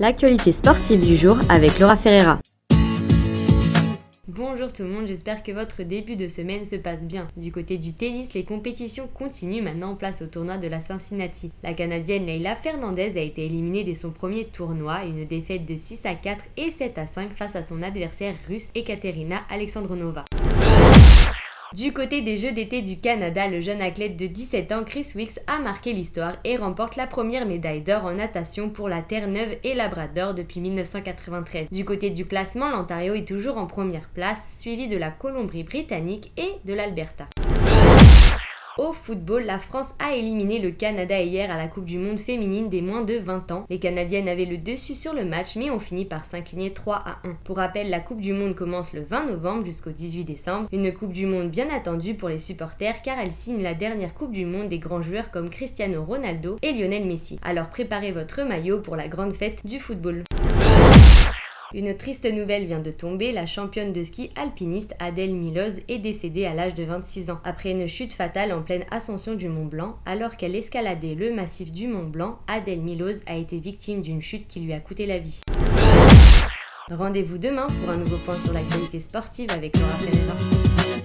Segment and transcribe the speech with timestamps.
[0.00, 2.38] l'actualité sportive du jour avec Laura Ferreira.
[4.28, 7.28] Bonjour tout le monde, j'espère que votre début de semaine se passe bien.
[7.36, 11.50] Du côté du tennis, les compétitions continuent maintenant en place au tournoi de la Cincinnati.
[11.62, 16.06] La Canadienne Leila Fernandez a été éliminée dès son premier tournoi, une défaite de 6
[16.06, 20.24] à 4 et 7 à 5 face à son adversaire russe Ekaterina Alexandronova.
[21.74, 25.38] Du côté des Jeux d'été du Canada, le jeune athlète de 17 ans Chris Wicks
[25.46, 29.74] a marqué l'histoire et remporte la première médaille d'or en natation pour la Terre-Neuve et
[29.74, 31.68] Labrador depuis 1993.
[31.70, 36.52] Du côté du classement, l'Ontario est toujours en première place, suivi de la Colombie-Britannique et
[36.64, 37.28] de l'Alberta.
[38.78, 42.68] Au football, la France a éliminé le Canada hier à la Coupe du Monde féminine
[42.68, 43.66] des moins de 20 ans.
[43.68, 47.18] Les Canadiennes avaient le dessus sur le match mais ont fini par s'incliner 3 à
[47.24, 47.38] 1.
[47.42, 50.68] Pour rappel, la Coupe du Monde commence le 20 novembre jusqu'au 18 décembre.
[50.70, 54.30] Une Coupe du Monde bien attendue pour les supporters car elle signe la dernière Coupe
[54.30, 57.40] du Monde des grands joueurs comme Cristiano Ronaldo et Lionel Messi.
[57.42, 60.22] Alors préparez votre maillot pour la grande fête du football.
[61.74, 66.46] Une triste nouvelle vient de tomber, la championne de ski alpiniste Adèle Miloz est décédée
[66.46, 69.98] à l'âge de 26 ans, après une chute fatale en pleine ascension du Mont Blanc.
[70.06, 74.46] Alors qu'elle escaladait le massif du Mont Blanc, Adèle Miloz a été victime d'une chute
[74.46, 75.40] qui lui a coûté la vie.
[76.90, 80.97] Rendez-vous demain pour un nouveau point sur l'actualité sportive avec Laura Ferreira.